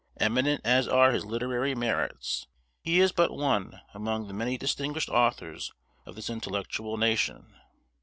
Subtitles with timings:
[0.17, 2.47] Eminent as are his literary merits,
[2.81, 5.73] he is but one among the many distinguished authors
[6.07, 7.53] of this intellectual nation.